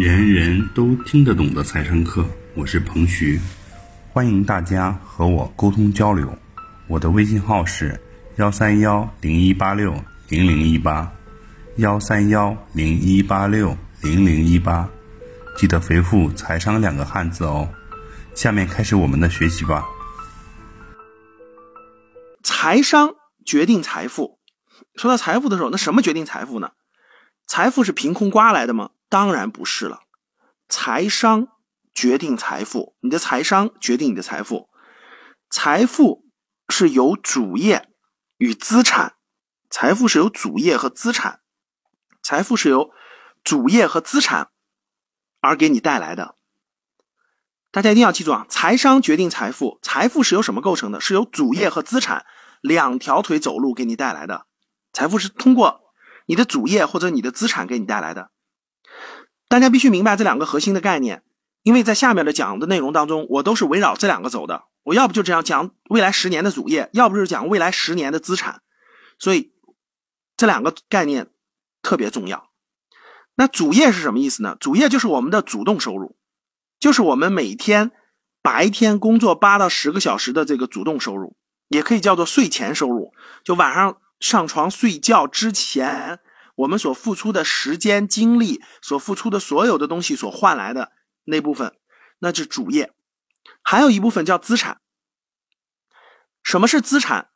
[0.00, 3.38] 人人都听得懂的财商课，我是彭徐，
[4.08, 6.34] 欢迎大家和我沟通交流。
[6.88, 8.00] 我的微信号是
[8.36, 9.92] 幺三幺零一八六
[10.30, 11.12] 零零一八，
[11.76, 14.88] 幺三幺零一八六零零一八，
[15.58, 17.68] 记得回复“财商”两个汉字哦。
[18.34, 19.84] 下面开始我们的学习吧。
[22.42, 24.38] 财商决定财富。
[24.94, 26.70] 说到财富的时候，那什么决定财富呢？
[27.46, 28.88] 财富是凭空刮来的吗？
[29.10, 30.00] 当然不是了。
[30.68, 31.48] 财商
[31.92, 34.70] 决定财富，你的财商决定你的财富。
[35.50, 36.24] 财富
[36.68, 37.90] 是由主业
[38.38, 39.16] 与资产，
[39.68, 41.40] 财富是由主业和资产，
[42.22, 42.92] 财富是由
[43.44, 44.50] 主业和资产
[45.40, 46.36] 而给你带来的。
[47.72, 51.00] 大家一定要记住啊，财商决定财富，财富是由什么构成的？
[51.00, 52.24] 是由主业和资产
[52.60, 54.46] 两条腿走路给你带来的。
[54.92, 55.80] 财富是通过。
[56.26, 58.30] 你的主业或者你的资产给你带来的，
[59.50, 61.24] 大家必须明白这两个核心的概念，
[61.64, 64.62] 因为在下面的讲的内容当中，我都是围绕这两个走的。
[64.84, 68.62] 我要不就这样讲未来十年的主业，要不就是讲未来十年的资产，
[69.18, 69.52] 所以
[70.36, 71.26] 这两个概念
[71.82, 72.48] 特别重要。
[73.34, 74.56] 那主业是什么意思呢？
[74.60, 76.16] 主业就是我们的主动收入，
[76.78, 77.90] 就是我们每天
[78.40, 81.36] 白天工作八到十个小时的这个主动收入，
[81.68, 83.12] 也可以叫做睡前收入，
[83.44, 83.98] 就晚上。
[84.20, 86.20] 上床睡觉之前，
[86.60, 90.92] 我们所付出的时间、精力，所付出的所有的东西所换来的
[91.24, 91.74] 那部分，
[92.18, 92.92] 那是主业。
[93.62, 94.80] 还有一部分叫资产。
[96.42, 97.30] 什么是资产？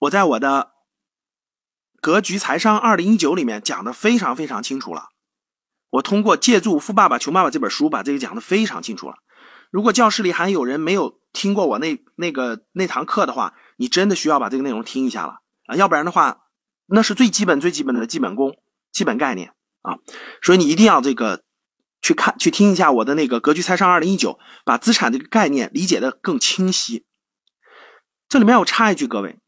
[0.00, 0.72] 我在我的
[2.00, 5.10] 《格局财商二零一九》里面讲的非常非常清楚了。
[5.90, 9.16] 我通过借助《富爸爸穷爸爸》这本书，把这个讲的非常清楚了。
[9.70, 15.42] 如果教室里还有人没有听过我那那个那堂课的话，你真的需要把这个内容听一下了。
[15.66, 16.40] 啊，要不然的话，
[16.86, 18.58] 那是最基本、最基本的基本功、
[18.92, 19.98] 基本概念啊，
[20.42, 21.42] 所以你一定要这个
[22.02, 24.32] 去看、去听一下我的那个《格局财商二零一九》，
[24.64, 27.06] 把资产这个概念理解的更清晰。
[28.28, 29.38] 这里面我插一句，各位，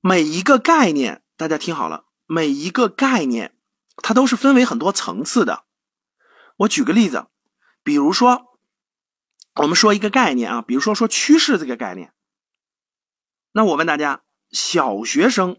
[0.00, 3.56] 每一个概念，大家听好了，每一个概念
[3.96, 5.64] 它都是分为很多层次的。
[6.56, 7.26] 我举个例子，
[7.82, 8.58] 比如说，
[9.54, 12.12] 我们说一个概念啊，比如说说趋势这个概念，
[13.52, 14.20] 那我问大家。
[14.50, 15.56] 小学生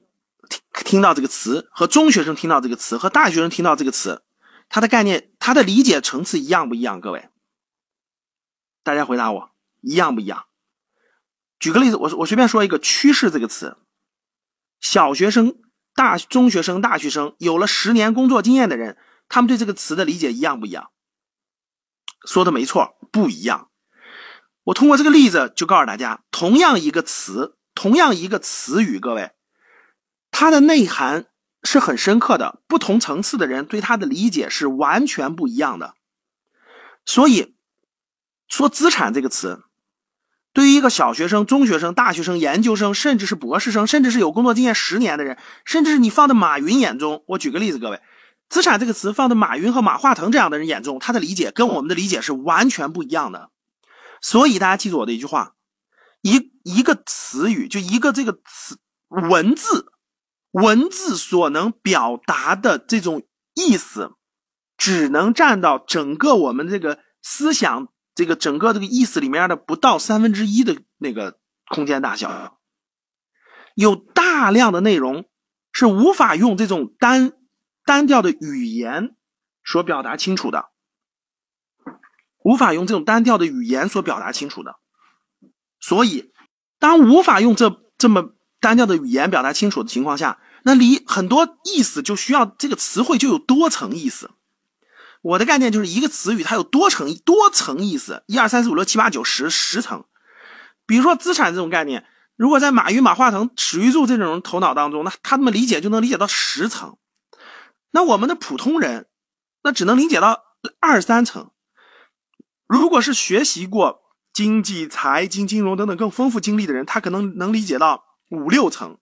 [0.83, 4.23] 听到这个词，和中学生听到这个词，和大学生听到这个词，
[4.67, 6.99] 它的概念，它的理解层次一样不一样？
[7.01, 7.29] 各位，
[8.83, 10.45] 大家回答我，一样不一样？
[11.59, 13.77] 举个例子，我我随便说一个“趋势”这个词，
[14.79, 15.55] 小学生、
[15.95, 18.97] 大中学生、大学生，有了十年工作经验的人，
[19.29, 20.91] 他们对这个词的理解一样不一样？
[22.27, 23.69] 说的没错，不一样。
[24.63, 27.57] 我通过这个例子就告诉大家，同样一个词。
[27.77, 29.31] 同样一个词语，各位，
[30.37, 31.27] 它的内涵
[31.63, 35.93] 是很深刻的，不同层次的人对它的理解是完全不一样的。
[37.05, 37.55] 所以，
[38.49, 39.63] 说“资产”这个词，
[40.51, 48.01] 对于一个小学生、中学生、大学生、研究生，甚至是博士生，甚至是有工作经验十年的人，甚至是你放在马云眼中，我举个例子，各位
[48.49, 53.51] ，“资产”这个词放在马云和马化腾这样的人眼中，他的理解跟我们的理解是完全不一样的。
[54.19, 55.53] 所以，大家记住我的一句话。
[56.21, 59.93] 一一个词语，就一个这个词文字，
[60.55, 63.23] 文字所能表达的这种
[63.53, 64.13] 意思，
[64.77, 72.57] 只能占到整个我们这个思想这个整个这个意思里面的不到三分之一的那个空间大小。
[73.73, 75.25] 有大量的内容
[75.73, 77.33] 是无法用这种单
[77.83, 79.15] 单调的语言
[79.65, 80.69] 所表达清楚的，
[82.43, 84.77] 无法用这种单调的语言所表达清楚的。
[85.81, 86.31] 所以，
[86.79, 94.31] 当无法用这这么单调的语言表达清楚的情况下，那里很多意思就需要这个词汇就有多层意思。
[95.21, 100.03] 我的概念就是一个词语它有多层多层意思，一二三四五六七八九十十层。
[100.85, 102.05] 比如说资产这种概念，
[102.35, 106.97] 如果在马云、马化腾、史玉柱这种人头脑当中，那他们理解就能理解到十层。
[107.91, 109.07] 那我们的普通人，
[109.63, 110.43] 那只能理解到
[110.81, 111.51] 二三层。
[112.67, 114.01] 如果是学习过。
[114.35, 118.97] 经济、财经、金融等等更丰富经历的人，他可能能理解到五六层，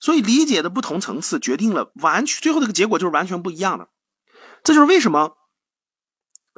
[0.00, 3.88] 所以理解的不同层次决定了完全最后这个结果就是完全不一样的。
[4.62, 5.36] 这就是为什么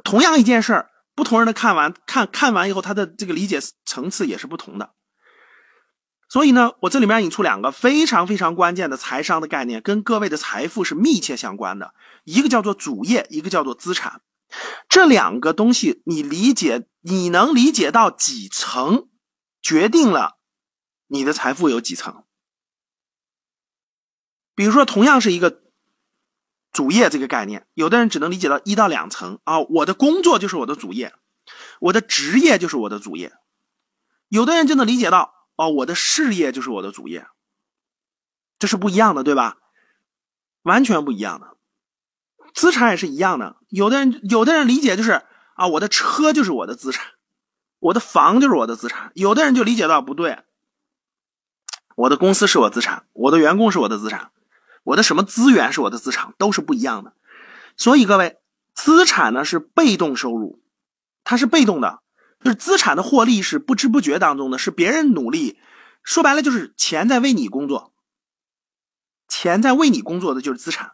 [0.03, 4.93] 同样一件事儿，不同人的看完看看完以后，他的这个理解层次也是不同的。
[6.29, 11.93] 所以呢，我这里面引出两个非常非常关键的财商的概念，跟各位的财富是密切相关的，
[12.23, 14.21] 一个叫做主业，一个叫做资产。
[14.87, 19.09] 这两个东西，你理解，你能理解到几层，
[19.61, 20.37] 决定了
[21.07, 22.23] 你的财富有几层。
[24.53, 25.61] 比如说，同样是一个
[26.71, 31.13] 主业这个概念，有的人只能理解到一到两层啊，我的工作就是我的主业，
[31.79, 33.33] 我的职业就是我的主业，
[34.29, 37.25] 有的人就能理解到哦，我的事业就是我的主业，
[38.59, 39.57] 这是不一样的，对吧？
[40.63, 41.55] 完全不一样的，
[42.53, 45.23] 资产也是一样的，有的人有的人理解就是
[45.55, 47.11] 啊，我的车就是我的资产，
[47.79, 50.39] 我的房就是我的资产，有的人就理解到不对，
[51.95, 54.31] 我的公司是我资产，我的员工是我的资产。
[54.83, 57.13] 我的什么资源是我的资产，都是不一样的。
[57.77, 58.37] 所以各位，
[58.73, 60.61] 资产呢是被动收入，
[61.23, 61.99] 它是被动的，
[62.43, 65.59] 就是资产的获利是不知不觉当中的，是别人努力。
[66.03, 67.93] 说白了就是钱在为你工作，
[69.27, 70.93] 钱在为你工作的就是资产，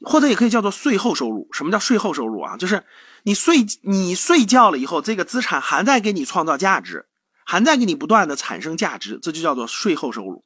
[0.00, 1.48] 或者也可以叫做税后收入。
[1.52, 2.56] 什么叫税后收入啊？
[2.56, 2.84] 就是
[3.24, 7.06] 你睡你睡觉了以后，这个资产还在给你创造价值，
[7.44, 10.44] 还在给你不断的产生价值，这就叫做税后收入。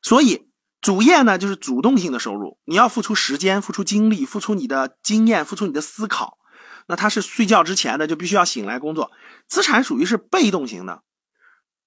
[0.00, 0.48] 所以。
[0.86, 6.38] 主业呢，就是主动性的收入，你要付出时间、付出精力、付出你的经验、付出你的思考。
[6.86, 9.10] 那他是睡觉之前的，就必须要醒来工作。
[9.48, 11.02] 资产属于是被动型的，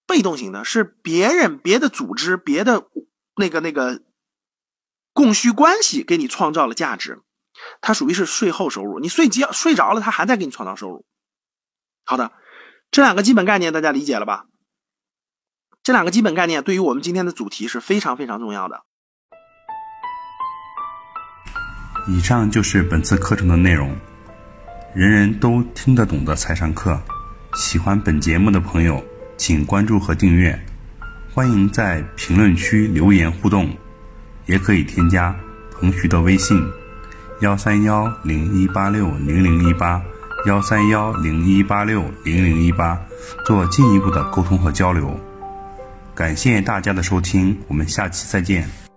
[0.05, 2.89] 被动型的是别人、别的组织、别的
[3.37, 4.01] 那个那个
[5.13, 7.21] 供需关系给你创造了价值，
[7.79, 8.99] 它属于是税后收入。
[8.99, 11.05] 你睡觉睡着了，他还在给你创造收入。
[12.03, 12.33] 好的，
[12.91, 14.47] 这两个基本概念大家理解了吧？
[15.83, 18.83] 这两个基本概念对于我们今天的主题是非常非常重要的。
[22.11, 23.95] 以上就是本次课程的内容，
[24.95, 26.99] 人人都听得懂的财商课。
[27.53, 29.03] 喜欢本节目的朋友，
[29.37, 30.59] 请关注和订阅。
[31.31, 33.69] 欢迎在评论区留言互动，
[34.47, 35.35] 也可以添加
[35.71, 36.59] 彭徐的微信：
[37.41, 40.01] 幺三幺零一八六零零一八
[40.47, 42.99] 幺三幺零一八六零零一八，
[43.45, 45.15] 做进一步的沟通和交流。
[46.15, 48.88] 感谢大家的收听，我们下期再见。